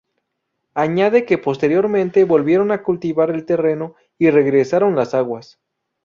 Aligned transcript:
Añade 0.73 1.25
que 1.27 1.37
posteriormente 1.37 2.23
volvieron 2.23 2.71
a 2.71 2.81
cultivar 2.81 3.29
el 3.29 3.45
terreno 3.45 3.93
y 4.17 4.31
regresaron 4.31 4.95
las 4.95 5.13
aguas. 5.13 5.59